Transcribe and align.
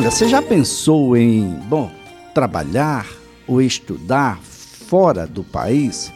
Olha, 0.00 0.10
você 0.10 0.26
já 0.26 0.40
pensou 0.40 1.14
em, 1.14 1.56
bom, 1.68 1.90
trabalhar 2.32 3.06
ou 3.46 3.60
estudar 3.60 4.40
fora 4.40 5.26
do 5.26 5.44
país? 5.44 6.10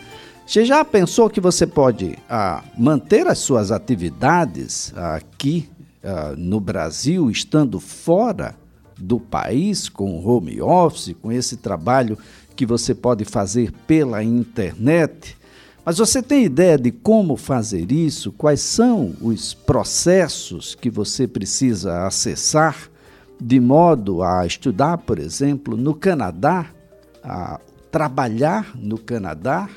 Você 0.47 0.65
já 0.65 0.83
pensou 0.83 1.29
que 1.29 1.39
você 1.39 1.67
pode 1.67 2.19
ah, 2.27 2.65
manter 2.79 3.27
as 3.27 3.41
suas 3.41 3.71
atividades 3.71 4.91
aqui 4.97 5.69
ah, 6.03 6.33
no 6.35 6.61
Brasil, 6.61 7.31
estando 7.31 7.79
fora 7.79 8.57
do 8.97 9.21
país, 9.21 9.87
com 9.87 10.19
home 10.27 10.63
office, 10.63 11.15
com 11.21 11.31
esse 11.31 11.59
trabalho 11.59 12.17
que 12.57 12.65
você 12.65 12.95
pode 12.95 13.27
fazer 13.27 13.71
pela 13.87 14.25
internet? 14.25 15.37
Mas 15.85 15.99
você 15.99 16.23
tem 16.23 16.47
ideia 16.47 16.79
de 16.79 16.91
como 16.91 17.37
fazer 17.37 17.93
isso? 17.93 18.33
Quais 18.33 18.63
são 18.63 19.15
os 19.21 19.53
processos 19.53 20.75
que 20.75 20.89
você 20.89 21.29
precisa 21.29 22.07
acessar 22.07 22.94
de 23.41 23.61
modo 23.61 24.23
a 24.23 24.47
estudar, 24.47 24.99
por 24.99 25.19
exemplo, 25.19 25.77
no 25.77 25.95
Canadá, 25.95 26.67
a 27.23 27.61
trabalhar 27.91 28.73
no 28.75 28.99
Canadá, 28.99 29.69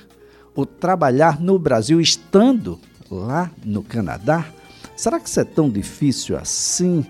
ou 0.55 0.65
trabalhar 0.65 1.39
no 1.39 1.59
Brasil 1.59 2.01
estando 2.01 2.79
lá 3.11 3.51
no 3.63 3.83
Canadá? 3.83 4.45
Será 4.95 5.19
que 5.19 5.29
isso 5.29 5.39
é 5.39 5.43
tão 5.43 5.69
difícil 5.69 6.35
assim? 6.35 7.05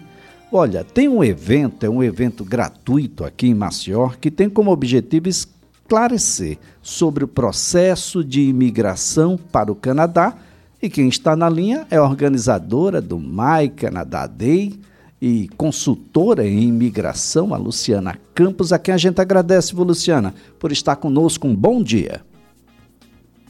Olha, 0.52 0.84
tem 0.84 1.07
um 1.07 1.23
evento, 1.23 1.85
é 1.85 1.90
um 1.90 2.04
evento 2.04 2.44
gratuito 2.44 3.23
aqui 3.23 3.48
em 3.48 3.54
Maceió, 3.54 4.09
que 4.20 4.29
tem 4.29 4.49
como 4.49 4.71
objetivo 4.71 5.29
esclarecer 5.29 6.57
sobre 6.82 7.23
o 7.23 7.27
processo 7.27 8.23
de 8.23 8.41
imigração 8.41 9.38
para 9.38 9.71
o 9.71 9.76
Canadá. 9.76 10.35
E 10.82 10.90
quem 10.90 11.07
está 11.07 11.35
na 11.35 11.49
linha 11.49 11.88
é 11.90 11.95
a 11.95 12.04
organizadora 12.04 13.02
do 13.02 13.18
My 13.18 13.70
Canada 13.76 14.27
Day 14.27 14.79
e 15.21 15.48
consultora 15.57 16.45
em 16.45 16.63
imigração, 16.63 17.53
a 17.53 17.57
Luciana 17.57 18.17
Campos, 18.35 18.71
a 18.71 18.80
quem 18.80 18.94
a 18.94 18.98
gente 18.98 19.20
agradece, 19.20 19.76
viu, 19.76 19.84
Luciana, 19.84 20.34
por 20.60 20.71
estar 20.71 20.96
conosco. 20.96 21.48
Um 21.48 21.55
bom 21.55 21.82
dia. 21.82 22.21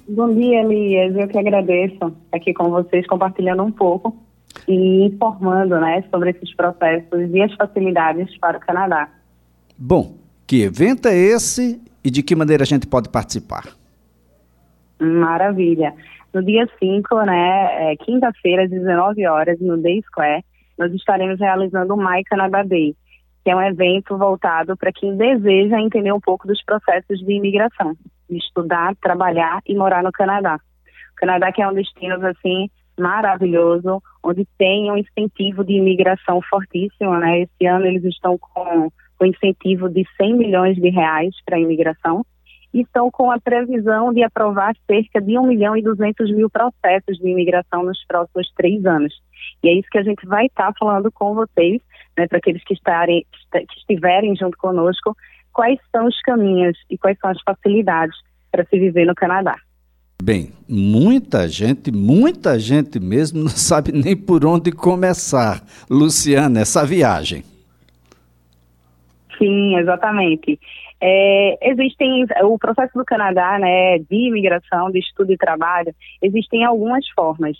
Bom 0.07 0.33
dia, 0.33 0.61
Elias. 0.61 1.15
Eu 1.15 1.27
que 1.27 1.37
agradeço 1.37 2.15
aqui 2.31 2.53
com 2.53 2.69
vocês, 2.69 3.05
compartilhando 3.05 3.61
um 3.63 3.71
pouco 3.71 4.15
e 4.65 5.05
informando 5.05 5.79
né, 5.79 6.03
sobre 6.09 6.29
esses 6.31 6.55
processos 6.55 7.29
e 7.33 7.41
as 7.41 7.53
facilidades 7.55 8.37
para 8.37 8.57
o 8.57 8.61
Canadá. 8.61 9.09
Bom, 9.77 10.15
que 10.45 10.61
evento 10.61 11.07
é 11.09 11.15
esse 11.15 11.81
e 12.03 12.09
de 12.09 12.23
que 12.23 12.35
maneira 12.35 12.63
a 12.63 12.65
gente 12.65 12.87
pode 12.87 13.09
participar? 13.09 13.65
Maravilha. 14.99 15.93
No 16.33 16.41
dia 16.41 16.67
5, 16.79 17.15
né, 17.23 17.91
é, 17.91 17.95
quinta-feira, 17.97 18.63
às 18.63 18.69
19 18.69 19.27
horas, 19.27 19.59
no 19.59 19.77
Day 19.77 20.01
Square, 20.07 20.43
nós 20.77 20.93
estaremos 20.93 21.39
realizando 21.39 21.93
o 21.93 21.97
My 21.97 22.23
Canada 22.25 22.63
Day, 22.63 22.95
que 23.43 23.51
é 23.51 23.55
um 23.55 23.61
evento 23.61 24.17
voltado 24.17 24.75
para 24.77 24.91
quem 24.91 25.15
deseja 25.15 25.79
entender 25.79 26.11
um 26.11 26.19
pouco 26.19 26.47
dos 26.47 26.63
processos 26.63 27.19
de 27.19 27.33
imigração, 27.33 27.95
estudar, 28.29 28.95
trabalhar 29.01 29.61
e 29.65 29.75
morar 29.75 30.03
no 30.03 30.11
Canadá. 30.11 30.59
O 31.11 31.15
Canadá 31.15 31.51
que 31.51 31.61
é 31.61 31.67
um 31.67 31.73
destino 31.73 32.15
assim 32.25 32.69
maravilhoso, 32.99 34.01
onde 34.23 34.45
tem 34.57 34.91
um 34.91 34.97
incentivo 34.97 35.63
de 35.63 35.73
imigração 35.73 36.41
fortíssimo, 36.49 37.15
né? 37.17 37.41
Esse 37.41 37.65
ano 37.65 37.85
eles 37.85 38.03
estão 38.03 38.37
com 38.37 38.91
com 39.17 39.25
incentivo 39.25 39.89
de 39.89 40.05
100 40.15 40.37
milhões 40.37 40.75
de 40.75 40.89
reais 40.89 41.33
para 41.45 41.57
a 41.57 41.59
imigração 41.59 42.25
e 42.73 42.81
estão 42.81 43.09
com 43.09 43.31
a 43.31 43.39
previsão 43.39 44.13
de 44.13 44.23
aprovar 44.23 44.75
cerca 44.85 45.19
de 45.19 45.37
1 45.37 45.47
milhão 45.47 45.75
e 45.75 45.81
200 45.81 46.31
mil 46.35 46.49
processos 46.49 47.17
de 47.17 47.29
imigração 47.29 47.83
nos 47.83 48.05
próximos 48.05 48.51
três 48.55 48.85
anos. 48.85 49.13
E 49.63 49.69
é 49.69 49.73
isso 49.73 49.89
que 49.91 49.97
a 49.97 50.03
gente 50.03 50.25
vai 50.25 50.45
estar 50.45 50.71
falando 50.77 51.11
com 51.11 51.33
vocês, 51.33 51.81
né, 52.17 52.27
para 52.27 52.37
aqueles 52.37 52.63
que, 52.63 52.73
estarem, 52.73 53.25
que 53.51 53.79
estiverem 53.79 54.35
junto 54.35 54.57
conosco, 54.57 55.15
quais 55.53 55.79
são 55.91 56.05
os 56.05 56.19
caminhos 56.21 56.77
e 56.89 56.97
quais 56.97 57.17
são 57.19 57.29
as 57.31 57.41
facilidades 57.41 58.15
para 58.51 58.65
se 58.65 58.79
viver 58.79 59.05
no 59.05 59.15
Canadá. 59.15 59.55
Bem, 60.21 60.51
muita 60.67 61.47
gente, 61.47 61.91
muita 61.91 62.57
gente 62.59 62.99
mesmo 62.99 63.39
não 63.39 63.49
sabe 63.55 63.91
nem 63.91 64.15
por 64.15 64.45
onde 64.45 64.71
começar, 64.71 65.61
Luciana, 65.89 66.61
essa 66.61 66.85
viagem. 66.85 67.43
Sim, 69.37 69.77
exatamente. 69.77 70.59
É, 70.99 71.69
existem 71.69 72.25
o 72.43 72.57
processo 72.57 72.97
do 72.97 73.05
Canadá, 73.05 73.59
né, 73.59 73.99
de 73.99 74.27
imigração, 74.27 74.89
de 74.89 74.99
estudo 74.99 75.31
e 75.31 75.37
trabalho, 75.37 75.93
existem 76.21 76.65
algumas 76.65 77.07
formas 77.09 77.55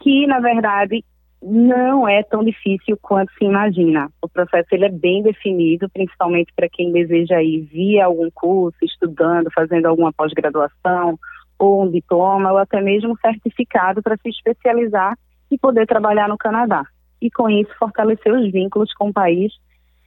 que, 0.00 0.26
na 0.26 0.40
verdade, 0.40 1.04
não 1.42 2.08
é 2.08 2.22
tão 2.22 2.44
difícil 2.44 2.96
quanto 3.02 3.32
se 3.32 3.44
imagina. 3.44 4.08
O 4.22 4.28
processo 4.28 4.68
ele 4.72 4.84
é 4.84 4.90
bem 4.90 5.22
definido, 5.22 5.88
principalmente 5.90 6.52
para 6.54 6.68
quem 6.68 6.92
deseja 6.92 7.42
ir 7.42 7.62
via 7.62 8.04
algum 8.04 8.30
curso, 8.30 8.78
estudando, 8.82 9.50
fazendo 9.52 9.86
alguma 9.86 10.12
pós-graduação 10.12 11.18
ou 11.58 11.84
um 11.84 11.90
diploma 11.90 12.52
ou 12.52 12.58
até 12.58 12.80
mesmo 12.80 13.12
um 13.12 13.16
certificado 13.16 14.02
para 14.02 14.16
se 14.16 14.28
especializar 14.28 15.16
e 15.50 15.58
poder 15.58 15.86
trabalhar 15.86 16.28
no 16.28 16.38
Canadá. 16.38 16.84
E 17.20 17.30
com 17.30 17.50
isso 17.50 17.70
fortalecer 17.78 18.32
os 18.32 18.50
vínculos 18.50 18.92
com 18.94 19.08
o 19.08 19.12
país 19.12 19.52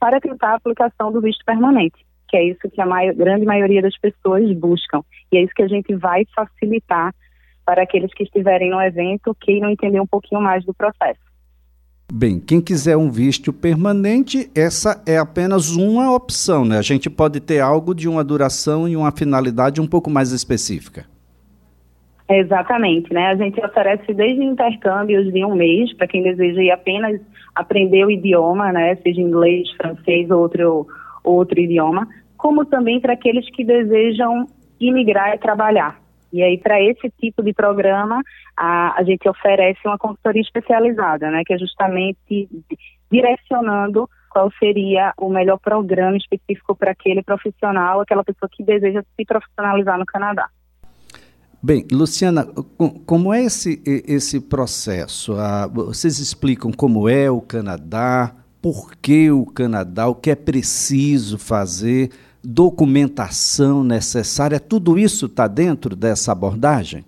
para 0.00 0.20
tentar 0.20 0.52
a 0.52 0.56
aplicação 0.56 1.12
do 1.12 1.20
visto 1.20 1.44
permanente, 1.44 2.04
que 2.28 2.36
é 2.36 2.44
isso 2.44 2.68
que 2.70 2.80
a 2.80 2.86
maior, 2.86 3.14
grande 3.14 3.46
maioria 3.46 3.82
das 3.82 3.96
pessoas 3.98 4.50
buscam. 4.52 5.02
E 5.32 5.38
é 5.38 5.42
isso 5.42 5.52
que 5.54 5.62
a 5.62 5.68
gente 5.68 5.94
vai 5.94 6.24
facilitar 6.34 7.14
para 7.66 7.82
aqueles 7.82 8.14
que 8.14 8.22
estiverem 8.22 8.70
no 8.70 8.80
evento, 8.80 9.36
queiram 9.40 9.68
entender 9.68 10.00
um 10.00 10.06
pouquinho 10.06 10.40
mais 10.40 10.64
do 10.64 10.72
processo. 10.72 11.20
Bem, 12.10 12.38
quem 12.38 12.60
quiser 12.60 12.96
um 12.96 13.10
visto 13.10 13.52
permanente, 13.52 14.48
essa 14.54 15.02
é 15.04 15.18
apenas 15.18 15.74
uma 15.74 16.14
opção, 16.14 16.64
né? 16.64 16.78
A 16.78 16.82
gente 16.82 17.10
pode 17.10 17.40
ter 17.40 17.58
algo 17.58 17.92
de 17.92 18.08
uma 18.08 18.22
duração 18.22 18.88
e 18.88 18.96
uma 18.96 19.10
finalidade 19.10 19.80
um 19.80 19.86
pouco 19.88 20.08
mais 20.08 20.30
específica. 20.30 21.04
Exatamente, 22.28 23.12
né? 23.12 23.26
A 23.26 23.34
gente 23.34 23.60
oferece 23.64 24.14
desde 24.14 24.42
intercâmbios 24.42 25.32
de 25.32 25.44
um 25.44 25.56
mês 25.56 25.92
para 25.94 26.06
quem 26.06 26.22
deseja 26.22 26.62
ir 26.62 26.70
apenas 26.70 27.20
aprender 27.54 28.04
o 28.04 28.10
idioma, 28.10 28.72
né? 28.72 28.94
Seja 28.96 29.20
inglês, 29.20 29.68
francês 29.72 30.30
ou 30.30 30.40
outro, 30.40 30.86
outro 31.24 31.58
idioma, 31.58 32.06
como 32.36 32.64
também 32.64 33.00
para 33.00 33.14
aqueles 33.14 33.50
que 33.50 33.64
desejam 33.64 34.46
imigrar 34.78 35.34
e 35.34 35.38
trabalhar. 35.38 36.05
E 36.32 36.42
aí, 36.42 36.58
para 36.58 36.82
esse 36.82 37.10
tipo 37.20 37.42
de 37.42 37.52
programa, 37.52 38.22
a, 38.56 38.98
a 38.98 39.04
gente 39.04 39.28
oferece 39.28 39.80
uma 39.84 39.98
consultoria 39.98 40.42
especializada, 40.42 41.30
né? 41.30 41.42
Que 41.44 41.54
é 41.54 41.58
justamente 41.58 42.48
direcionando 43.10 44.08
qual 44.30 44.50
seria 44.58 45.14
o 45.16 45.30
melhor 45.30 45.58
programa 45.58 46.16
específico 46.16 46.76
para 46.76 46.90
aquele 46.90 47.22
profissional, 47.22 48.00
aquela 48.00 48.22
pessoa 48.22 48.50
que 48.52 48.62
deseja 48.62 49.02
se 49.16 49.24
profissionalizar 49.24 49.98
no 49.98 50.04
Canadá. 50.04 50.48
Bem, 51.62 51.86
Luciana, 51.90 52.46
como 53.06 53.32
é 53.32 53.44
esse, 53.44 53.82
esse 53.86 54.40
processo? 54.40 55.34
Vocês 55.72 56.18
explicam 56.18 56.70
como 56.70 57.08
é 57.08 57.30
o 57.30 57.40
Canadá, 57.40 58.34
por 58.60 58.94
que 58.96 59.30
o 59.30 59.46
Canadá, 59.46 60.06
o 60.06 60.14
que 60.14 60.30
é 60.30 60.36
preciso 60.36 61.38
fazer, 61.38 62.10
documentação 62.48 63.82
necessária, 63.82 64.60
tudo 64.60 64.96
isso 64.96 65.26
está 65.26 65.48
dentro 65.48 65.96
dessa 65.96 66.30
abordagem? 66.30 67.04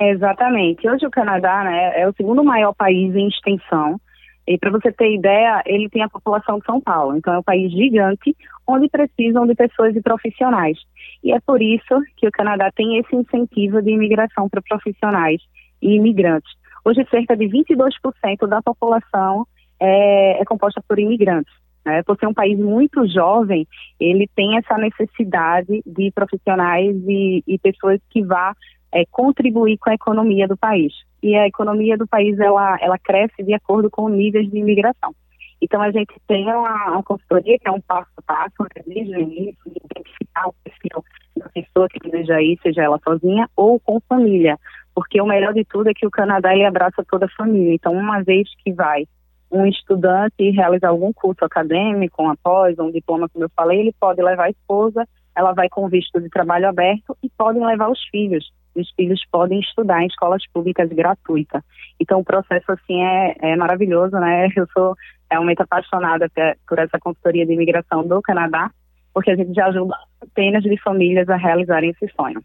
Exatamente. 0.00 0.88
Hoje 0.88 1.04
o 1.04 1.10
Canadá 1.10 1.64
né, 1.64 2.00
é 2.00 2.08
o 2.08 2.14
segundo 2.14 2.44
maior 2.44 2.72
país 2.74 3.12
em 3.14 3.26
extensão. 3.26 4.00
E 4.46 4.56
para 4.56 4.70
você 4.70 4.92
ter 4.92 5.12
ideia, 5.14 5.62
ele 5.66 5.88
tem 5.88 6.02
a 6.02 6.08
população 6.08 6.58
de 6.58 6.64
São 6.64 6.80
Paulo. 6.80 7.16
Então 7.16 7.34
é 7.34 7.38
um 7.38 7.42
país 7.42 7.72
gigante, 7.72 8.36
onde 8.66 8.88
precisam 8.88 9.46
de 9.46 9.54
pessoas 9.56 9.96
e 9.96 10.02
profissionais. 10.02 10.78
E 11.22 11.32
é 11.32 11.40
por 11.40 11.60
isso 11.60 12.00
que 12.16 12.28
o 12.28 12.32
Canadá 12.32 12.70
tem 12.72 12.98
esse 12.98 13.16
incentivo 13.16 13.82
de 13.82 13.90
imigração 13.90 14.48
para 14.48 14.62
profissionais 14.62 15.40
e 15.82 15.96
imigrantes. 15.96 16.52
Hoje, 16.84 17.04
cerca 17.10 17.36
de 17.36 17.46
22% 17.46 18.46
da 18.46 18.62
população 18.62 19.46
é, 19.80 20.40
é, 20.40 20.44
composta 20.44 20.82
por 20.86 20.98
imigrantes. 20.98 21.52
Né? 21.84 22.02
Por 22.02 22.16
ser 22.18 22.26
um 22.26 22.34
país 22.34 22.58
muito 22.58 23.06
jovem, 23.06 23.66
ele 24.00 24.28
tem 24.34 24.56
essa 24.56 24.76
necessidade 24.78 25.82
de 25.84 26.10
profissionais 26.12 26.96
e, 27.06 27.42
e 27.46 27.58
pessoas 27.58 28.00
que 28.10 28.22
vá 28.22 28.54
é, 28.92 29.04
contribuir 29.10 29.76
com 29.78 29.90
a 29.90 29.94
economia 29.94 30.48
do 30.48 30.56
país. 30.56 30.92
E 31.22 31.34
a 31.34 31.46
economia 31.46 31.96
do 31.96 32.06
país 32.06 32.38
ela, 32.38 32.78
ela 32.80 32.98
cresce 32.98 33.42
de 33.42 33.52
acordo 33.52 33.90
com 33.90 34.08
níveis 34.08 34.50
de 34.50 34.58
imigração. 34.58 35.14
Então, 35.60 35.80
a 35.80 35.90
gente 35.90 36.14
tem 36.26 36.44
uma, 36.44 36.90
uma 36.90 37.02
consultoria 37.02 37.58
que 37.58 37.66
é 37.66 37.70
um 37.70 37.80
passo 37.80 38.10
a 38.18 38.22
passo, 38.22 38.62
né, 38.62 38.82
desde 38.86 39.16
o 39.16 39.20
início, 39.20 39.62
de 39.66 39.80
identificar 39.82 40.48
o 40.48 40.54
perfil 40.62 41.02
da 41.36 41.48
pessoa 41.48 41.88
que 41.88 41.98
deseja 42.00 42.42
ir, 42.42 42.58
seja 42.62 42.82
ela 42.82 43.00
sozinha 43.02 43.48
ou 43.56 43.80
com 43.80 44.00
família. 44.08 44.58
Porque 44.94 45.20
o 45.20 45.26
melhor 45.26 45.54
de 45.54 45.64
tudo 45.64 45.88
é 45.88 45.94
que 45.94 46.06
o 46.06 46.10
Canadá 46.10 46.52
ele 46.52 46.64
abraça 46.64 47.04
toda 47.10 47.26
a 47.26 47.36
família. 47.36 47.74
Então, 47.74 47.92
uma 47.92 48.22
vez 48.22 48.48
que 48.62 48.72
vai 48.72 49.06
um 49.54 49.66
estudante 49.66 50.50
realizar 50.50 50.88
algum 50.88 51.12
curso 51.12 51.44
acadêmico, 51.44 52.22
um 52.22 52.30
após, 52.30 52.78
um 52.78 52.90
diploma, 52.90 53.28
como 53.28 53.44
eu 53.44 53.50
falei, 53.54 53.80
ele 53.80 53.94
pode 53.98 54.20
levar 54.20 54.44
a 54.44 54.50
esposa, 54.50 55.06
ela 55.34 55.52
vai 55.52 55.68
com 55.68 55.88
visto 55.88 56.20
de 56.20 56.28
trabalho 56.28 56.68
aberto 56.68 57.16
e 57.22 57.30
podem 57.30 57.64
levar 57.64 57.88
os 57.88 58.02
filhos. 58.10 58.52
os 58.74 58.90
filhos 58.96 59.24
podem 59.30 59.60
estudar 59.60 60.02
em 60.02 60.06
escolas 60.06 60.42
públicas 60.52 60.88
gratuitas. 60.88 61.62
Então, 62.00 62.18
o 62.18 62.24
processo, 62.24 62.72
assim, 62.72 63.00
é, 63.00 63.36
é 63.40 63.56
maravilhoso, 63.56 64.16
né? 64.16 64.48
Eu 64.56 64.66
sou 64.72 64.96
realmente 65.30 65.62
apaixonada 65.62 66.28
por 66.66 66.78
essa 66.80 66.98
consultoria 66.98 67.46
de 67.46 67.52
imigração 67.52 68.06
do 68.06 68.20
Canadá, 68.20 68.70
porque 69.12 69.30
a 69.30 69.36
gente 69.36 69.54
já 69.54 69.66
ajuda 69.66 69.94
centenas 70.20 70.64
de 70.64 70.76
famílias 70.82 71.28
a 71.28 71.36
realizarem 71.36 71.90
esse 71.90 72.12
sonho. 72.14 72.42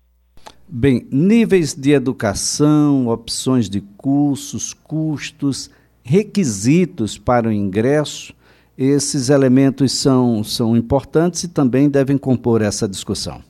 Bem, 0.68 1.08
níveis 1.12 1.74
de 1.74 1.94
educação, 1.94 3.08
opções 3.08 3.68
de 3.68 3.82
cursos, 3.82 4.72
custos, 4.72 5.72
requisitos 6.04 7.18
para 7.18 7.48
o 7.48 7.52
ingresso, 7.52 8.34
esses 8.78 9.30
elementos 9.30 9.92
são, 9.92 10.44
são 10.44 10.76
importantes 10.76 11.44
e 11.44 11.54
também 11.54 11.90
devem 11.90 12.18
compor 12.18 12.62
essa 12.62 12.88
discussão. 12.88 13.42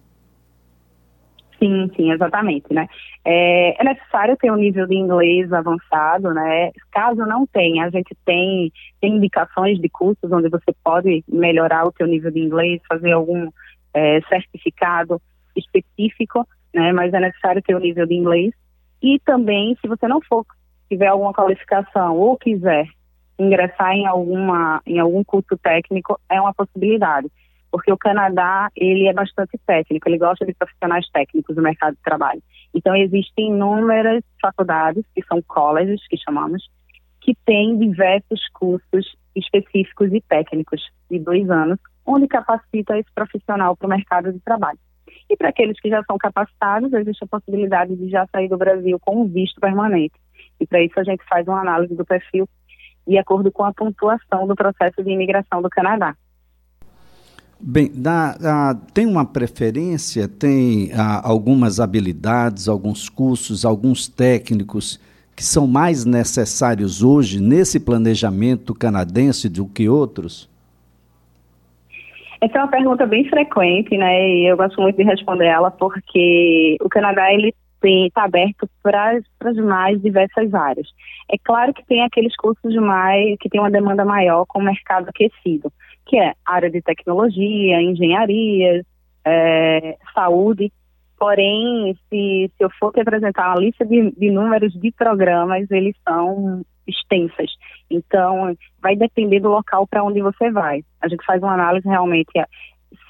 Sim, 1.60 1.92
sim, 1.96 2.12
exatamente, 2.12 2.74
né? 2.74 2.88
É, 3.24 3.80
é, 3.80 3.84
necessário 3.84 4.38
ter 4.38 4.50
um 4.50 4.56
nível 4.56 4.88
de 4.88 4.96
inglês 4.96 5.51
avançado, 5.51 6.34
né? 6.34 6.72
Caso 6.92 7.25
não 7.25 7.46
tenha, 7.46 7.86
a 7.86 7.90
gente 7.90 8.16
tem, 8.25 8.72
tem 9.02 9.18
indicações 9.18 9.78
de 9.80 9.90
cursos 9.90 10.31
onde 10.31 10.50
você 10.50 10.74
pode 10.84 11.24
melhorar 11.28 11.86
o 11.86 11.94
seu 11.98 12.07
nível 12.07 12.31
de 12.31 12.40
inglês, 12.40 12.81
fazer 12.88 13.12
algum 13.12 13.50
é, 13.94 14.22
certificado 14.22 15.22
específico, 15.56 16.48
né? 16.74 16.94
Mas 16.94 17.13
é 17.13 17.19
necessário 17.19 17.62
ter 17.62 17.75
um 17.75 17.80
nível 17.80 18.07
de 18.07 18.16
inglês. 18.16 18.54
E 19.02 19.19
também, 19.19 19.78
se 19.81 19.88
você 19.88 20.07
não 20.07 20.22
for, 20.22 20.45
tiver 20.89 21.07
alguma 21.07 21.33
qualificação 21.33 22.18
ou 22.18 22.38
quiser 22.38 22.88
ingressar 23.38 23.94
em 23.94 24.06
alguma 24.06 24.81
em 24.86 25.00
algum 25.00 25.24
curso 25.24 25.57
técnico, 25.57 26.19
é 26.30 26.41
uma 26.41 26.53
possibilidade 26.53 27.30
porque 27.71 27.91
o 27.91 27.97
Canadá 27.97 28.69
ele 28.75 29.07
é 29.07 29.13
bastante 29.13 29.57
técnico, 29.65 30.09
ele 30.09 30.18
gosta 30.18 30.45
de 30.45 30.53
profissionais 30.53 31.07
técnicos 31.09 31.56
no 31.56 31.62
mercado 31.62 31.95
de 31.95 32.01
trabalho. 32.01 32.41
Então 32.74 32.95
existem 32.95 33.50
inúmeras 33.50 34.24
faculdades 34.41 35.03
que 35.13 35.24
são 35.25 35.41
colleges 35.44 36.06
que 36.07 36.18
chamamos 36.18 36.69
que 37.21 37.35
têm 37.45 37.77
diversos 37.77 38.47
cursos 38.53 39.15
específicos 39.35 40.12
e 40.13 40.21
técnicos 40.21 40.81
de 41.12 41.19
dois 41.19 41.50
anos, 41.50 41.77
onde 42.06 42.27
capacita 42.27 42.97
esse 42.97 43.12
profissional 43.13 43.75
para 43.75 43.85
o 43.85 43.89
mercado 43.89 44.31
de 44.31 44.39
trabalho. 44.39 44.80
E 45.30 45.35
para 45.35 45.50
aqueles 45.50 45.80
que 45.80 45.89
já 45.89 46.03
são 46.06 46.18
capacitados, 46.18 46.92
existe 46.94 47.24
a 47.24 47.27
possibilidade 47.27 47.95
de 47.95 48.09
já 48.09 48.25
sair 48.31 48.47
do 48.47 48.57
Brasil 48.57 48.97
com 49.00 49.21
um 49.21 49.27
visto 49.27 49.59
permanente. 49.59 50.13
E 50.59 50.68
para 50.68 50.81
isso 50.83 51.00
a 51.00 51.03
gente 51.03 51.24
faz 51.27 51.47
uma 51.47 51.62
análise 51.62 51.95
do 51.95 52.06
perfil 52.06 52.47
de 53.07 53.18
acordo 53.18 53.51
com 53.51 53.63
a 53.63 53.74
pontuação 53.74 54.45
do 54.45 54.56
processo 54.56 55.03
de 55.03 55.09
imigração 55.09 55.62
do 55.62 55.69
Canadá. 55.69 56.15
Bem, 57.62 57.91
tem 58.94 59.06
uma 59.06 59.25
preferência, 59.25 60.30
tem 60.30 60.91
ah, 60.94 61.21
algumas 61.27 61.80
habilidades, 61.80 62.69
alguns 62.69 63.09
cursos, 63.09 63.65
alguns 63.65 64.07
técnicos 64.07 65.00
que 65.36 65.44
são 65.44 65.65
mais 65.68 66.06
necessários 66.06 67.03
hoje 67.03 67.42
nesse 67.42 67.80
planejamento 67.80 68.74
canadense 68.74 69.50
do 69.50 69.65
que 69.65 69.89
outros? 69.89 70.50
Essa 72.42 72.59
é 72.59 72.62
uma 72.62 72.69
pergunta 72.69 73.06
bem 73.06 73.27
frequente, 73.30 73.97
né? 73.97 74.30
E 74.30 74.51
eu 74.51 74.56
gosto 74.56 74.81
muito 74.81 74.95
de 74.95 75.03
responder 75.03 75.47
ela 75.47 75.69
porque 75.69 76.77
o 76.81 76.88
Canadá 76.88 77.33
ele 77.33 77.53
está 77.84 78.24
aberto 78.24 78.70
para 78.81 79.20
as 79.46 79.56
mais 79.58 80.02
diversas 80.02 80.54
áreas. 80.54 80.88
É 81.31 81.38
claro 81.38 81.74
que 81.74 81.86
tem 81.86 82.04
aqueles 82.04 82.36
cursos 82.36 82.76
mais 82.76 83.38
que 83.40 83.50
tem 83.50 83.60
uma 83.60 83.72
demanda 83.72 84.04
maior 84.04 84.46
com 84.46 84.60
o 84.60 84.64
mercado 84.64 85.10
aquecido 85.10 85.72
que 86.10 86.18
é 86.18 86.34
área 86.44 86.72
de 86.72 86.81
tecnologia, 86.81 87.81
engenharia, 87.81 88.84
é, 89.24 89.96
saúde. 90.14 90.74
Porém, 91.18 91.96
se, 92.10 92.52
se 92.58 92.64
eu 92.64 92.70
for 92.80 92.92
te 92.92 93.00
apresentar 93.00 93.50
uma 93.50 93.62
lista 93.62 93.86
de, 93.86 94.12
de 94.12 94.31
números 94.31 94.74
de 94.74 94.92
programas, 94.92 95.70
eles 95.70 95.96
são 96.08 96.64
extensas. 96.88 97.52
Então, 97.92 98.58
vai 98.81 98.96
depender 98.96 99.40
do 99.40 99.50
local 99.50 99.86
para 99.86 100.04
onde 100.04 100.20
você 100.22 100.50
vai. 100.50 100.81
A 101.00 101.08
gente 101.08 101.24
faz 101.26 101.44
uma 101.44 101.54
análise 101.54 101.88
realmente. 101.88 102.31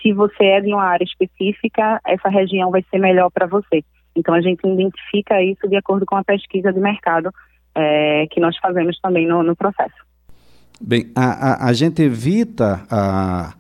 Se 0.02 0.12
você 0.12 0.44
é 0.44 0.62
de 0.62 0.74
uma 0.74 0.84
área 0.84 1.06
específica, 1.06 2.02
essa 2.06 2.28
região 2.28 2.70
vai 2.70 2.84
ser 2.90 2.98
melhor 2.98 3.30
para 3.32 3.48
você. 3.48 3.82
Então, 4.20 4.34
a 4.36 4.42
gente 4.42 4.60
identifica 4.68 5.42
isso 5.42 5.68
de 5.68 5.76
acordo 5.76 6.06
com 6.06 6.16
a 6.16 6.24
pesquisa 6.24 6.72
de 6.72 6.80
mercado 6.80 7.32
é, 7.76 8.28
que 8.30 8.40
nós 8.40 8.58
fazemos 8.58 9.00
também 9.00 9.28
no, 9.28 9.42
no 9.42 9.56
processo. 9.56 9.96
Bem, 10.82 11.12
a, 11.16 11.66
a, 11.66 11.70
a 11.70 11.74
gente 11.74 12.02
evita 12.02 12.86
a, 12.90 13.54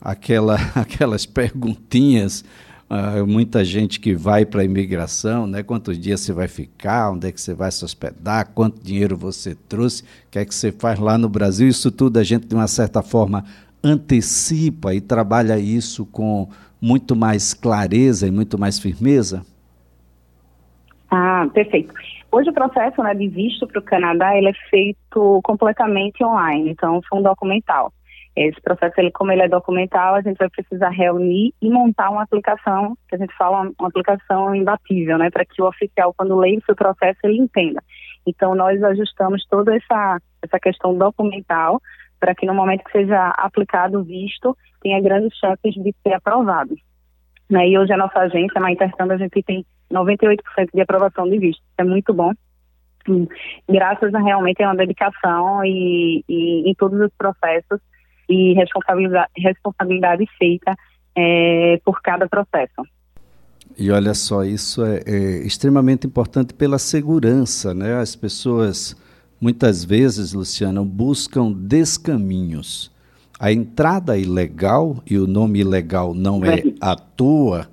aquela, 0.00 0.56
aquelas 0.76 1.24
perguntinhas, 1.24 2.44
uh, 2.90 3.26
muita 3.26 3.64
gente 3.64 3.98
que 3.98 4.14
vai 4.14 4.44
para 4.44 4.62
a 4.62 4.64
imigração, 4.64 5.46
né? 5.46 5.62
Quantos 5.62 5.98
dias 5.98 6.20
você 6.20 6.32
vai 6.32 6.48
ficar, 6.48 7.12
onde 7.12 7.28
é 7.28 7.32
que 7.32 7.40
você 7.40 7.54
vai 7.54 7.70
se 7.70 7.84
hospedar, 7.84 8.50
quanto 8.54 8.82
dinheiro 8.82 9.16
você 9.16 9.54
trouxe, 9.54 10.02
o 10.02 10.06
que 10.30 10.38
é 10.38 10.44
que 10.44 10.54
você 10.54 10.70
faz 10.70 10.98
lá 10.98 11.16
no 11.16 11.28
Brasil, 11.28 11.68
isso 11.68 11.90
tudo 11.90 12.18
a 12.18 12.24
gente, 12.24 12.46
de 12.46 12.54
uma 12.54 12.68
certa 12.68 13.02
forma, 13.02 13.44
antecipa 13.82 14.94
e 14.94 15.00
trabalha 15.00 15.58
isso 15.58 16.04
com 16.06 16.48
muito 16.80 17.16
mais 17.16 17.54
clareza 17.54 18.26
e 18.26 18.30
muito 18.30 18.58
mais 18.58 18.78
firmeza? 18.78 19.44
Ah, 21.10 21.46
perfeito. 21.52 21.92
Hoje 22.32 22.50
o 22.50 22.54
processo 22.54 23.02
né, 23.02 23.14
de 23.14 23.28
visto 23.28 23.66
para 23.66 23.78
o 23.78 23.84
Canadá 23.84 24.36
ele 24.36 24.48
é 24.48 24.54
feito 24.68 25.40
completamente 25.44 26.22
online, 26.24 26.70
então 26.70 27.00
foi 27.08 27.18
um 27.18 27.22
documental. 27.22 27.92
Esse 28.36 28.60
processo, 28.60 28.94
ele, 28.98 29.10
como 29.10 29.32
ele 29.32 29.42
é 29.42 29.48
documental, 29.48 30.14
a 30.14 30.20
gente 30.20 30.36
vai 30.36 30.50
precisar 30.50 30.90
reunir 30.90 31.54
e 31.62 31.70
montar 31.70 32.10
uma 32.10 32.22
aplicação, 32.22 32.94
que 33.08 33.14
a 33.14 33.18
gente 33.18 33.34
fala 33.34 33.70
uma 33.78 33.88
aplicação 33.88 34.54
imbatível, 34.54 35.16
né, 35.16 35.30
para 35.30 35.44
que 35.46 35.62
o 35.62 35.66
oficial, 35.66 36.12
quando 36.14 36.36
leia 36.36 36.58
o 36.58 36.64
seu 36.64 36.76
processo, 36.76 37.18
ele 37.24 37.38
entenda. 37.38 37.82
Então, 38.26 38.54
nós 38.54 38.82
ajustamos 38.82 39.46
toda 39.46 39.74
essa, 39.74 40.20
essa 40.42 40.58
questão 40.58 40.98
documental 40.98 41.80
para 42.20 42.34
que 42.34 42.44
no 42.44 42.54
momento 42.54 42.84
que 42.84 42.92
seja 42.92 43.28
aplicado 43.38 44.00
o 44.00 44.04
visto, 44.04 44.56
tenha 44.82 45.00
grandes 45.00 45.36
chances 45.38 45.74
de 45.74 45.94
ser 46.02 46.14
aprovado. 46.14 46.76
Né? 47.48 47.68
E 47.68 47.78
hoje 47.78 47.92
a 47.92 47.96
nossa 47.96 48.18
agência, 48.18 48.60
na 48.60 48.72
Intercâmbio, 48.72 49.14
a 49.14 49.18
gente 49.18 49.42
tem 49.42 49.64
98% 49.92 50.38
de 50.74 50.80
aprovação 50.80 51.28
de 51.28 51.38
visto. 51.38 51.62
É 51.78 51.84
muito 51.84 52.12
bom. 52.12 52.32
Graças 53.68 54.12
a 54.14 54.18
realmente 54.18 54.62
a 54.62 54.68
uma 54.68 54.76
dedicação 54.76 55.64
e, 55.64 56.24
e 56.28 56.68
em 56.68 56.74
todos 56.74 57.00
os 57.00 57.10
processos 57.16 57.80
e 58.28 58.52
responsabilidade, 58.54 59.30
responsabilidade 59.36 60.26
feita 60.38 60.74
é, 61.14 61.80
por 61.84 62.02
cada 62.02 62.28
processo. 62.28 62.82
E 63.78 63.90
olha 63.90 64.14
só, 64.14 64.42
isso 64.42 64.84
é, 64.84 65.02
é, 65.06 65.46
extremamente 65.46 66.06
importante 66.06 66.54
pela 66.54 66.78
segurança, 66.78 67.74
né? 67.74 67.94
As 67.98 68.16
pessoas 68.16 68.96
muitas 69.40 69.84
vezes, 69.84 70.32
Luciana, 70.32 70.82
buscam 70.82 71.52
descaminhos. 71.52 72.90
A 73.38 73.52
entrada 73.52 74.16
ilegal, 74.16 75.02
e 75.06 75.18
o 75.18 75.26
nome 75.26 75.60
ilegal 75.60 76.14
não 76.14 76.44
é 76.44 76.62
à 76.80 76.96
toa, 76.96 77.68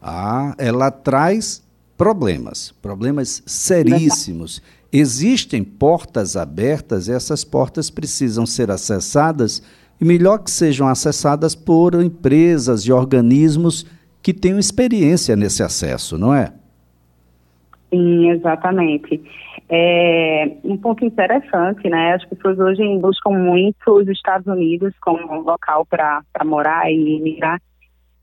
ah, 0.00 0.54
ela 0.58 0.90
traz 0.90 1.62
problemas, 1.96 2.72
problemas 2.80 3.42
seríssimos. 3.44 4.62
Existem 4.92 5.64
portas 5.64 6.36
abertas, 6.36 7.08
e 7.08 7.12
essas 7.12 7.42
portas 7.42 7.90
precisam 7.90 8.46
ser 8.46 8.70
acessadas, 8.70 9.60
e 10.00 10.04
melhor 10.04 10.38
que 10.38 10.50
sejam 10.50 10.86
acessadas 10.86 11.56
por 11.56 12.00
empresas 12.00 12.82
e 12.82 12.92
organismos 12.92 13.84
que 14.22 14.32
tenham 14.32 14.58
experiência 14.58 15.34
nesse 15.34 15.62
acesso, 15.62 16.16
não 16.16 16.32
é? 16.32 16.52
Sim, 17.90 18.30
exatamente. 18.30 19.22
É 19.68 20.56
um 20.64 20.76
ponto 20.76 21.04
interessante, 21.04 21.88
né? 21.88 22.14
As 22.14 22.24
pessoas 22.24 22.58
hoje 22.58 22.82
buscam 22.98 23.30
muito 23.30 23.92
os 23.92 24.08
Estados 24.08 24.46
Unidos 24.46 24.94
como 25.00 25.40
local 25.42 25.86
para 25.86 26.22
morar 26.44 26.90
e 26.90 27.20
migrar 27.20 27.60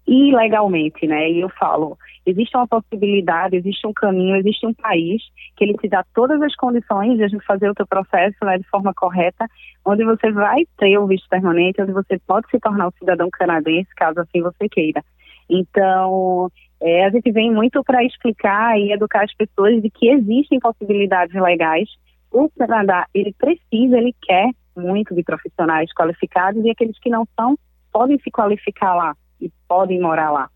ilegalmente, 0.08 1.08
né? 1.08 1.32
E 1.32 1.42
eu 1.42 1.50
falo, 1.50 1.98
existe 2.26 2.56
uma 2.56 2.68
possibilidade, 2.68 3.56
existe 3.56 3.88
um 3.88 3.94
caminho, 3.94 4.36
existe 4.36 4.66
um 4.66 4.74
país 4.74 5.22
que 5.56 5.64
ele 5.64 5.74
te 5.74 5.88
dá 5.88 6.04
todas 6.14 6.40
as 6.42 6.56
condições 6.56 7.18
de 7.18 7.24
a 7.24 7.28
gente 7.28 7.44
fazer 7.46 7.70
o 7.70 7.74
teu 7.74 7.88
processo 7.88 8.38
né, 8.44 8.58
de 8.58 8.68
forma 8.70 8.94
correta, 8.94 9.48
onde 9.84 10.04
você 10.04 10.32
vai 10.32 10.64
ter 10.78 10.98
o 10.98 11.08
visto 11.08 11.28
permanente, 11.28 11.82
onde 11.82 11.92
você 11.92 12.20
pode 12.28 12.48
se 12.50 12.60
tornar 12.60 12.88
um 12.88 12.92
cidadão 13.00 13.30
canadense, 13.32 13.90
caso 13.96 14.20
assim 14.20 14.42
você 14.42 14.70
queira. 14.70 15.04
Então, 15.50 16.52
é, 16.86 17.04
a 17.04 17.10
gente 17.10 17.32
vem 17.32 17.52
muito 17.52 17.84
para 17.84 18.04
explicar 18.04 18.80
e 18.80 18.92
educar 18.92 19.24
as 19.24 19.34
pessoas 19.34 19.82
de 19.82 19.90
que 19.90 20.08
existem 20.08 20.60
possibilidades 20.60 21.34
legais. 21.34 21.90
O 22.32 22.48
Canadá, 22.52 23.08
ele 23.12 23.34
precisa, 23.34 23.98
ele 23.98 24.14
quer 24.22 24.52
muito 24.78 25.16
de 25.16 25.24
profissionais 25.24 25.92
qualificados 25.94 26.64
e 26.64 26.70
aqueles 26.70 27.00
que 27.00 27.10
não 27.10 27.28
são 27.36 27.58
podem 27.92 28.20
se 28.20 28.30
qualificar 28.30 28.94
lá 28.94 29.16
e 29.42 29.52
podem 29.68 30.00
morar 30.00 30.30
lá 30.30 30.48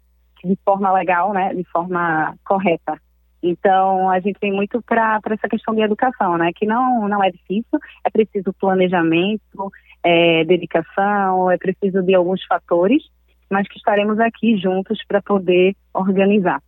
de 0.43 0.55
forma 0.63 0.93
legal, 0.93 1.33
né, 1.33 1.51
de 1.51 1.63
forma 1.63 2.35
correta. 2.45 3.01
Então, 3.41 4.07
a 4.07 4.19
gente 4.19 4.37
vem 4.39 4.53
muito 4.53 4.81
para 4.83 5.19
essa 5.31 5.49
questão 5.49 5.73
de 5.73 5.81
educação, 5.81 6.37
né, 6.37 6.51
que 6.53 6.67
não, 6.67 7.07
não 7.07 7.23
é 7.23 7.31
difícil, 7.31 7.79
é 8.05 8.09
preciso 8.11 8.53
planejamento, 8.53 9.71
é, 10.03 10.43
dedicação, 10.45 11.49
é 11.49 11.57
preciso 11.57 12.03
de 12.03 12.13
alguns 12.13 12.43
fatores, 12.45 13.03
mas 13.49 13.67
que 13.67 13.77
estaremos 13.77 14.19
aqui 14.19 14.57
juntos 14.57 14.99
para 15.07 15.21
poder 15.21 15.75
organizar. 15.93 16.61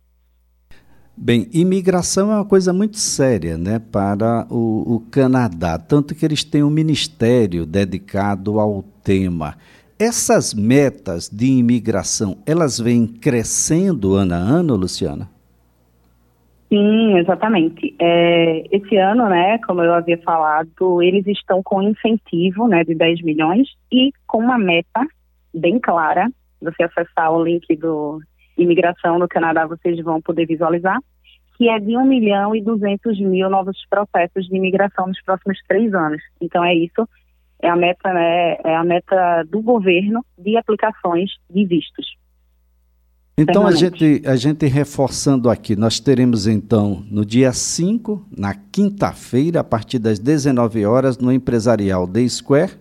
Bem, 1.16 1.46
imigração 1.52 2.32
é 2.32 2.36
uma 2.36 2.44
coisa 2.44 2.72
muito 2.72 2.96
séria 2.96 3.58
né, 3.58 3.78
para 3.78 4.46
o, 4.50 4.96
o 4.96 5.00
Canadá, 5.10 5.78
tanto 5.78 6.14
que 6.14 6.24
eles 6.24 6.42
têm 6.42 6.62
um 6.62 6.70
ministério 6.70 7.66
dedicado 7.66 8.58
ao 8.58 8.82
tema. 9.04 9.54
Essas 9.98 10.54
metas 10.54 11.28
de 11.28 11.46
imigração, 11.46 12.38
elas 12.46 12.80
vêm 12.80 13.06
crescendo 13.06 14.14
ano 14.14 14.34
a 14.34 14.38
ano, 14.38 14.74
Luciana? 14.74 15.28
Sim, 16.72 17.18
exatamente. 17.18 17.94
É, 18.00 18.64
esse 18.74 18.96
ano, 18.96 19.28
né, 19.28 19.58
como 19.58 19.82
eu 19.82 19.92
havia 19.92 20.16
falado, 20.22 21.02
eles 21.02 21.26
estão 21.26 21.62
com 21.62 21.82
incentivo 21.82 22.66
né, 22.66 22.82
de 22.82 22.94
10 22.94 23.22
milhões 23.22 23.68
e 23.92 24.10
com 24.26 24.38
uma 24.38 24.58
meta 24.58 25.06
bem 25.54 25.78
clara. 25.78 26.30
Você 26.62 26.84
acessar 26.84 27.32
o 27.32 27.44
link 27.44 27.76
do 27.76 28.20
Imigração 28.56 29.18
no 29.18 29.28
Canadá, 29.28 29.66
vocês 29.66 29.98
vão 30.02 30.20
poder 30.20 30.46
visualizar, 30.46 30.98
que 31.56 31.68
é 31.68 31.78
de 31.78 31.96
1 31.96 32.04
milhão 32.04 32.54
e 32.54 32.62
200 32.62 33.20
mil 33.20 33.50
novos 33.50 33.76
processos 33.88 34.46
de 34.46 34.56
imigração 34.56 35.06
nos 35.06 35.20
próximos 35.22 35.58
três 35.66 35.92
anos. 35.94 36.22
Então 36.40 36.64
é 36.64 36.74
isso, 36.74 37.08
é 37.60 37.68
a 37.68 37.76
meta, 37.76 38.12
né, 38.12 38.56
é 38.64 38.76
a 38.76 38.84
meta 38.84 39.44
do 39.48 39.62
governo 39.62 40.24
de 40.38 40.56
aplicações 40.56 41.30
de 41.50 41.64
vistos. 41.64 42.16
Então, 43.38 43.66
a 43.66 43.72
gente, 43.72 44.22
a 44.26 44.36
gente 44.36 44.66
reforçando 44.66 45.48
aqui, 45.48 45.74
nós 45.74 45.98
teremos 45.98 46.46
então 46.46 47.02
no 47.10 47.24
dia 47.24 47.52
5, 47.52 48.26
na 48.36 48.54
quinta-feira, 48.54 49.60
a 49.60 49.64
partir 49.64 49.98
das 49.98 50.18
19 50.18 50.84
horas, 50.84 51.16
no 51.16 51.32
Empresarial 51.32 52.06
The 52.06 52.28
Square, 52.28 52.72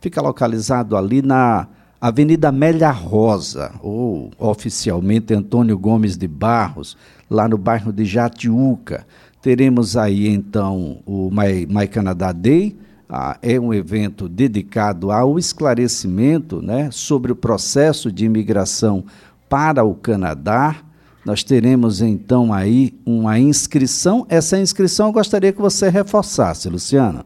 fica 0.00 0.22
localizado 0.22 0.96
ali 0.96 1.20
na 1.20 1.68
Avenida 2.00 2.50
Amélia 2.50 2.92
Rosa, 2.92 3.72
ou 3.82 4.30
oficialmente 4.38 5.34
Antônio 5.34 5.76
Gomes 5.76 6.16
de 6.16 6.28
Barros, 6.28 6.96
lá 7.28 7.48
no 7.48 7.58
bairro 7.58 7.92
de 7.92 8.04
Jatiuca. 8.04 9.04
Teremos 9.42 9.96
aí 9.96 10.28
então 10.28 10.98
o 11.04 11.28
My, 11.28 11.66
My 11.66 11.88
Canada 11.88 12.32
Day, 12.32 12.76
ah, 13.08 13.36
é 13.42 13.58
um 13.58 13.74
evento 13.74 14.28
dedicado 14.28 15.10
ao 15.10 15.38
esclarecimento 15.38 16.62
né, 16.62 16.88
sobre 16.92 17.32
o 17.32 17.36
processo 17.36 18.12
de 18.12 18.26
imigração 18.26 19.04
para 19.48 19.82
o 19.82 19.94
Canadá. 19.94 20.76
Nós 21.24 21.42
teremos 21.42 22.00
então 22.00 22.52
aí 22.52 22.94
uma 23.04 23.40
inscrição. 23.40 24.24
Essa 24.28 24.58
inscrição 24.58 25.08
eu 25.08 25.12
gostaria 25.12 25.52
que 25.52 25.60
você 25.60 25.88
reforçasse, 25.88 26.68
Luciana. 26.68 27.24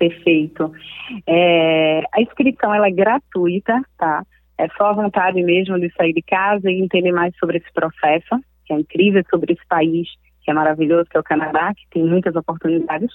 Perfeito. 0.00 0.72
É, 1.26 2.00
a 2.10 2.22
inscrição 2.22 2.74
ela 2.74 2.88
é 2.88 2.90
gratuita, 2.90 3.82
tá? 3.98 4.24
É 4.56 4.66
só 4.70 4.86
a 4.86 4.92
vontade 4.94 5.42
mesmo 5.42 5.78
de 5.78 5.92
sair 5.92 6.14
de 6.14 6.22
casa 6.22 6.70
e 6.70 6.80
entender 6.80 7.12
mais 7.12 7.36
sobre 7.36 7.58
esse 7.58 7.70
processo, 7.70 8.42
que 8.64 8.72
é 8.72 8.76
incrível, 8.78 9.22
sobre 9.30 9.52
esse 9.52 9.66
país 9.68 10.08
que 10.42 10.50
é 10.50 10.54
maravilhoso, 10.54 11.10
que 11.10 11.18
é 11.18 11.20
o 11.20 11.24
Canadá, 11.24 11.74
que 11.74 11.86
tem 11.90 12.02
muitas 12.02 12.34
oportunidades. 12.34 13.10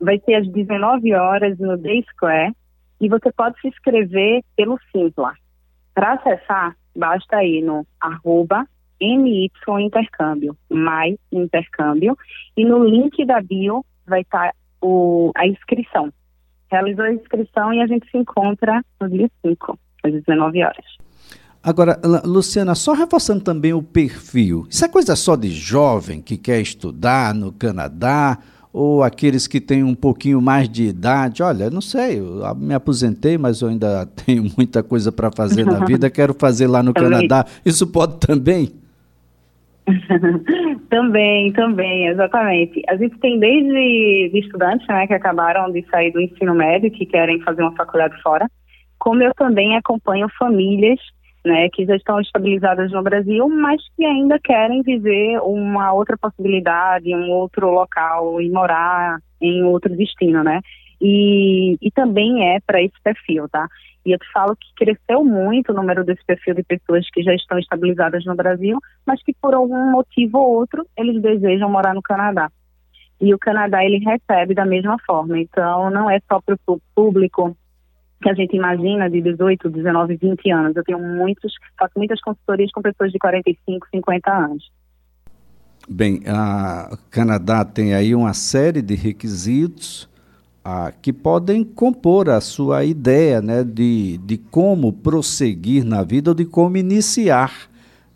Vai 0.00 0.20
ser 0.20 0.34
às 0.34 0.48
19 0.48 1.12
horas 1.14 1.58
no 1.58 1.76
Day 1.76 2.04
Square 2.12 2.54
e 3.00 3.08
você 3.08 3.32
pode 3.32 3.60
se 3.60 3.66
inscrever 3.66 4.44
pelo 4.56 4.78
Simpla. 4.92 5.32
Para 5.92 6.12
acessar, 6.12 6.76
basta 6.94 7.42
ir 7.42 7.60
no 7.60 7.84
arroba 8.00 8.64
MY 9.00 9.50
Intercâmbio, 9.80 10.56
My 10.70 11.18
Intercâmbio, 11.32 12.16
e 12.56 12.64
no 12.64 12.84
link 12.84 13.24
da 13.26 13.40
bio 13.40 13.84
vai 14.06 14.20
estar 14.20 14.52
tá 15.32 15.40
a 15.40 15.46
inscrição. 15.46 16.12
Realizou 16.70 17.04
a 17.04 17.12
inscrição 17.12 17.72
e 17.72 17.80
a 17.80 17.86
gente 17.86 18.10
se 18.10 18.18
encontra 18.18 18.84
no 19.00 19.08
dia 19.08 19.30
5, 19.42 19.78
às 20.02 20.12
19 20.12 20.62
horas. 20.62 20.84
Agora, 21.62 21.98
Luciana, 22.24 22.74
só 22.74 22.92
reforçando 22.92 23.42
também 23.42 23.72
o 23.72 23.82
perfil. 23.82 24.66
Isso 24.68 24.84
é 24.84 24.88
coisa 24.88 25.16
só 25.16 25.34
de 25.34 25.48
jovem 25.48 26.20
que 26.20 26.36
quer 26.36 26.60
estudar 26.60 27.34
no 27.34 27.50
Canadá 27.52 28.38
ou 28.74 29.04
aqueles 29.04 29.46
que 29.46 29.60
têm 29.60 29.84
um 29.84 29.94
pouquinho 29.94 30.42
mais 30.42 30.68
de 30.68 30.82
idade, 30.82 31.44
olha, 31.44 31.70
não 31.70 31.80
sei, 31.80 32.18
eu 32.18 32.42
me 32.56 32.74
aposentei, 32.74 33.38
mas 33.38 33.60
eu 33.60 33.68
ainda 33.68 34.04
tenho 34.26 34.50
muita 34.56 34.82
coisa 34.82 35.12
para 35.12 35.30
fazer 35.30 35.64
na 35.64 35.84
vida, 35.86 36.10
quero 36.10 36.34
fazer 36.34 36.66
lá 36.66 36.82
no 36.82 36.92
Canadá. 36.92 37.46
Isso 37.64 37.86
pode 37.86 38.18
também? 38.18 38.72
também, 40.94 41.52
também, 41.52 42.06
exatamente. 42.06 42.80
A 42.88 42.94
gente 42.94 43.18
tem 43.18 43.36
desde 43.40 44.30
de 44.32 44.38
estudantes 44.38 44.86
né, 44.86 45.08
que 45.08 45.14
acabaram 45.14 45.72
de 45.72 45.84
sair 45.90 46.12
do 46.12 46.20
ensino 46.20 46.54
médio, 46.54 46.88
que 46.88 47.04
querem 47.04 47.40
fazer 47.40 47.62
uma 47.62 47.74
faculdade 47.74 48.14
fora, 48.22 48.48
como 48.96 49.20
eu 49.20 49.34
também 49.34 49.76
acompanho 49.76 50.28
famílias 50.38 51.00
né, 51.44 51.68
que 51.70 51.84
já 51.84 51.96
estão 51.96 52.20
estabilizadas 52.20 52.92
no 52.92 53.02
Brasil, 53.02 53.48
mas 53.48 53.82
que 53.96 54.04
ainda 54.04 54.38
querem 54.38 54.82
viver 54.82 55.40
uma 55.42 55.92
outra 55.92 56.16
possibilidade, 56.16 57.12
um 57.12 57.28
outro 57.32 57.70
local 57.70 58.40
e 58.40 58.48
morar 58.48 59.18
em 59.40 59.64
outro 59.64 59.94
destino, 59.96 60.44
né? 60.44 60.60
E, 61.06 61.76
e 61.82 61.90
também 61.90 62.54
é 62.54 62.60
para 62.66 62.82
esse 62.82 62.94
perfil, 63.04 63.46
tá? 63.50 63.68
E 64.06 64.12
eu 64.12 64.18
te 64.18 64.26
falo 64.32 64.56
que 64.56 64.74
cresceu 64.74 65.22
muito 65.22 65.70
o 65.70 65.74
número 65.74 66.02
desse 66.02 66.24
perfil 66.24 66.54
de 66.54 66.62
pessoas 66.62 67.06
que 67.10 67.22
já 67.22 67.34
estão 67.34 67.58
estabilizadas 67.58 68.24
no 68.24 68.34
Brasil, 68.34 68.78
mas 69.06 69.22
que 69.22 69.34
por 69.34 69.52
algum 69.52 69.90
motivo 69.90 70.38
ou 70.38 70.54
outro 70.54 70.86
eles 70.96 71.20
desejam 71.20 71.70
morar 71.70 71.94
no 71.94 72.00
Canadá. 72.00 72.50
E 73.20 73.34
o 73.34 73.38
Canadá 73.38 73.84
ele 73.84 73.98
recebe 73.98 74.54
da 74.54 74.64
mesma 74.64 74.96
forma, 75.06 75.38
então 75.38 75.90
não 75.90 76.08
é 76.08 76.18
só 76.26 76.40
para 76.40 76.56
o 76.66 76.80
público 76.94 77.54
que 78.22 78.30
a 78.30 78.34
gente 78.34 78.56
imagina 78.56 79.10
de 79.10 79.20
18, 79.20 79.68
19, 79.68 80.16
20 80.16 80.50
anos. 80.50 80.74
Eu 80.74 80.84
tenho 80.84 80.98
muitos, 80.98 81.52
faço 81.78 81.92
muitas 81.98 82.18
consultorias 82.22 82.70
com 82.72 82.80
pessoas 82.80 83.12
de 83.12 83.18
45, 83.18 83.86
50 83.90 84.32
anos. 84.32 84.70
Bem, 85.86 86.22
a 86.26 86.96
Canadá 87.10 87.62
tem 87.62 87.94
aí 87.94 88.14
uma 88.14 88.32
série 88.32 88.80
de 88.80 88.94
requisitos 88.94 90.08
ah, 90.64 90.90
que 91.02 91.12
podem 91.12 91.62
compor 91.62 92.30
a 92.30 92.40
sua 92.40 92.84
ideia 92.84 93.42
né, 93.42 93.62
de, 93.62 94.18
de 94.24 94.38
como 94.38 94.92
prosseguir 94.94 95.84
na 95.84 96.02
vida 96.02 96.30
ou 96.30 96.34
de 96.34 96.46
como 96.46 96.78
iniciar 96.78 97.52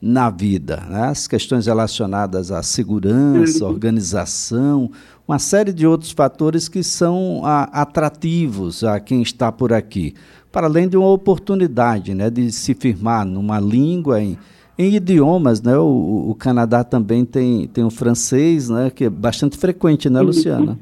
na 0.01 0.31
vida. 0.31 0.83
Né? 0.89 1.09
As 1.09 1.27
questões 1.27 1.67
relacionadas 1.67 2.51
à 2.51 2.63
segurança, 2.63 3.65
uhum. 3.65 3.71
organização, 3.71 4.91
uma 5.27 5.39
série 5.39 5.75
de 5.75 5.87
outros 5.87 6.13
fatores 6.13 6.71
que 6.71 6.83
são 6.83 7.43
a, 7.45 7.65
atrativos 7.65 8.83
a 8.83 8.99
quem 8.99 9.21
está 9.21 9.53
por 9.53 9.71
aqui. 9.71 10.15
Para 10.51 10.67
além 10.67 10.89
de 10.89 10.97
uma 10.97 11.11
oportunidade 11.11 12.15
né, 12.15 12.31
de 12.31 12.51
se 12.51 12.73
firmar 12.73 13.27
numa 13.27 13.61
língua, 13.61 14.23
em, 14.23 14.39
em 14.79 14.95
idiomas. 14.95 15.61
Né? 15.61 15.77
O, 15.77 16.31
o, 16.31 16.35
Canadá 16.35 16.83
também 16.83 17.27
tem, 17.27 17.69
tem 17.69 17.85
o 17.85 17.91
francês, 17.91 18.71
né, 18.71 18.89
que 18.89 19.05
é 19.05 19.11
bastante 19.11 19.59
frequente, 19.59 20.09
né, 20.09 20.23
Luciana? 20.23 20.79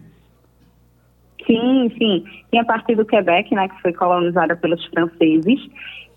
Sim, 1.46 1.90
sim. 1.96 2.24
Tem 2.50 2.60
a 2.60 2.64
partir 2.64 2.96
do 2.96 3.04
Quebec, 3.04 3.54
né, 3.54 3.68
que 3.68 3.80
foi 3.80 3.92
colonizada 3.92 4.56
pelos 4.56 4.84
franceses, 4.86 5.60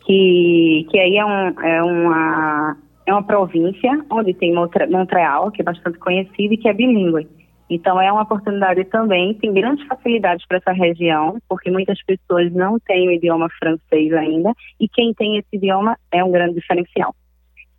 que, 0.05 0.87
que 0.89 0.99
aí 0.99 1.17
é, 1.17 1.25
um, 1.25 1.61
é 1.61 1.83
uma 1.83 2.77
é 3.05 3.13
uma 3.13 3.23
província 3.23 4.05
onde 4.11 4.33
tem 4.35 4.53
Montreal, 4.53 5.51
que 5.51 5.61
é 5.61 5.65
bastante 5.65 5.97
conhecida 5.97 6.53
e 6.53 6.57
que 6.57 6.69
é 6.69 6.73
bilíngue. 6.73 7.27
Então, 7.69 8.01
é 8.01 8.11
uma 8.11 8.23
oportunidade 8.23 8.83
também, 8.85 9.33
tem 9.35 9.53
grandes 9.53 9.85
facilidades 9.87 10.45
para 10.47 10.57
essa 10.57 10.71
região, 10.71 11.37
porque 11.47 11.69
muitas 11.69 12.01
pessoas 12.03 12.51
não 12.51 12.79
têm 12.79 13.07
o 13.07 13.11
idioma 13.11 13.47
francês 13.59 14.11
ainda, 14.13 14.53
e 14.79 14.87
quem 14.87 15.13
tem 15.13 15.37
esse 15.37 15.55
idioma 15.55 15.95
é 16.11 16.23
um 16.23 16.31
grande 16.31 16.55
diferencial. 16.55 17.13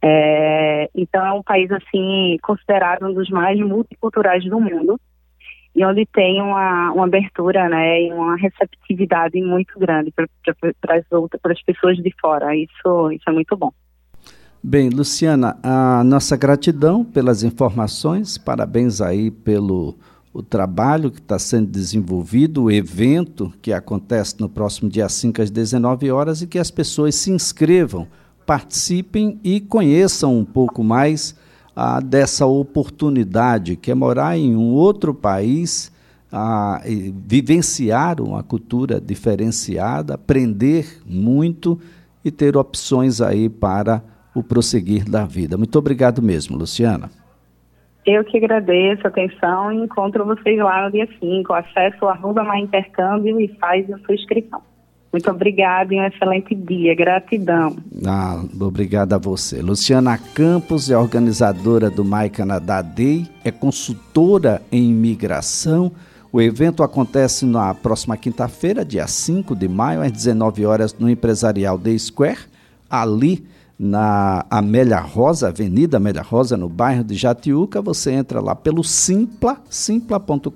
É, 0.02 0.88
então, 0.94 1.24
é 1.26 1.32
um 1.32 1.42
país, 1.42 1.70
assim, 1.72 2.36
considerado 2.42 3.06
um 3.06 3.12
dos 3.12 3.28
mais 3.30 3.58
multiculturais 3.58 4.44
do 4.44 4.60
mundo, 4.60 4.98
e 5.74 5.84
onde 5.84 6.04
tem 6.06 6.40
uma, 6.42 6.92
uma 6.92 7.04
abertura, 7.04 7.68
né, 7.68 8.02
e 8.02 8.12
uma 8.12 8.36
receptividade 8.36 9.40
muito 9.40 9.78
grande 9.78 10.12
para 10.12 10.26
as 11.52 11.62
pessoas 11.62 11.96
de 11.98 12.12
fora. 12.20 12.56
Isso, 12.56 13.12
isso 13.12 13.24
é 13.28 13.32
muito 13.32 13.56
bom. 13.56 13.72
Bem, 14.62 14.90
Luciana, 14.90 15.58
a 15.62 16.04
nossa 16.04 16.36
gratidão 16.36 17.02
pelas 17.02 17.42
informações, 17.42 18.36
parabéns 18.36 19.00
aí 19.00 19.30
pelo 19.30 19.96
o 20.32 20.42
trabalho 20.42 21.10
que 21.10 21.18
está 21.18 21.38
sendo 21.38 21.66
desenvolvido, 21.66 22.64
o 22.64 22.70
evento 22.70 23.52
que 23.60 23.72
acontece 23.72 24.40
no 24.40 24.48
próximo 24.48 24.88
dia 24.88 25.08
5 25.08 25.42
às 25.42 25.50
19 25.50 26.10
horas 26.10 26.40
e 26.40 26.46
que 26.46 26.58
as 26.58 26.70
pessoas 26.70 27.16
se 27.16 27.32
inscrevam, 27.32 28.06
participem 28.46 29.40
e 29.42 29.60
conheçam 29.60 30.38
um 30.38 30.44
pouco 30.44 30.84
mais 30.84 31.34
ah, 31.82 31.98
dessa 31.98 32.44
oportunidade 32.44 33.74
que 33.74 33.90
é 33.90 33.94
morar 33.94 34.36
em 34.36 34.54
um 34.54 34.74
outro 34.74 35.14
país, 35.14 35.90
ah, 36.30 36.82
vivenciar 37.26 38.20
uma 38.20 38.42
cultura 38.42 39.00
diferenciada, 39.00 40.12
aprender 40.12 41.00
muito 41.06 41.80
e 42.22 42.30
ter 42.30 42.54
opções 42.54 43.22
aí 43.22 43.48
para 43.48 44.02
o 44.34 44.42
prosseguir 44.42 45.08
da 45.08 45.24
vida. 45.24 45.56
Muito 45.56 45.78
obrigado 45.78 46.20
mesmo, 46.20 46.54
Luciana. 46.54 47.10
Eu 48.04 48.24
que 48.24 48.36
agradeço 48.36 49.06
a 49.06 49.08
atenção 49.08 49.72
e 49.72 49.76
encontro 49.76 50.26
vocês 50.26 50.58
lá 50.58 50.84
no 50.84 50.92
dia 50.92 51.08
5. 51.18 51.50
Acesse 51.54 51.96
o 52.04 52.08
arroba 52.08 52.44
intercâmbio 52.58 53.40
e 53.40 53.48
faz 53.56 53.90
a 53.90 53.98
sua 54.00 54.14
inscrição. 54.14 54.60
Muito 55.12 55.28
obrigada 55.28 55.92
e 55.92 55.98
um 55.98 56.04
excelente 56.04 56.54
dia. 56.54 56.94
Gratidão. 56.94 57.76
Ah, 58.06 58.44
obrigado 58.60 59.12
a 59.12 59.18
você. 59.18 59.60
Luciana 59.60 60.16
Campos 60.16 60.88
é 60.88 60.96
organizadora 60.96 61.90
do 61.90 62.04
My 62.04 62.30
Canadá 62.30 62.80
Day, 62.80 63.28
é 63.44 63.50
consultora 63.50 64.62
em 64.70 64.90
imigração. 64.90 65.90
O 66.32 66.40
evento 66.40 66.84
acontece 66.84 67.44
na 67.44 67.74
próxima 67.74 68.16
quinta-feira, 68.16 68.84
dia 68.84 69.06
5 69.08 69.56
de 69.56 69.66
maio, 69.66 70.00
às 70.00 70.12
19 70.12 70.64
horas, 70.64 70.94
no 70.96 71.10
Empresarial 71.10 71.76
Day 71.76 71.98
Square, 71.98 72.38
ali 72.88 73.44
na 73.76 74.46
Amélia 74.48 75.00
Rosa, 75.00 75.48
Avenida 75.48 75.96
Amélia 75.96 76.22
Rosa, 76.22 76.56
no 76.56 76.68
bairro 76.68 77.02
de 77.02 77.16
Jatiuca. 77.16 77.82
Você 77.82 78.12
entra 78.12 78.40
lá 78.40 78.54
pelo 78.54 78.84
simpla, 78.84 79.60
simpla.com.br 79.68 80.50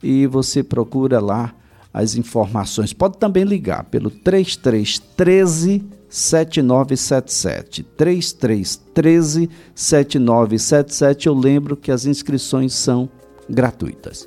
e 0.00 0.26
você 0.28 0.62
procura 0.62 1.18
lá 1.18 1.52
as 1.98 2.14
informações. 2.14 2.92
Pode 2.92 3.18
também 3.18 3.42
ligar 3.42 3.82
pelo 3.84 4.08
3313 4.08 5.84
7977. 6.08 7.82
3313 7.82 9.50
7977. 9.74 11.26
Eu 11.26 11.34
lembro 11.34 11.76
que 11.76 11.90
as 11.90 12.06
inscrições 12.06 12.72
são 12.72 13.10
gratuitas. 13.50 14.26